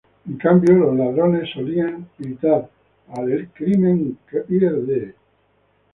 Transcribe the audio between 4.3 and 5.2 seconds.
que pierde!